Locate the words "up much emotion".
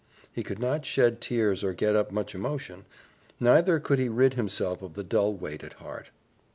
1.95-2.85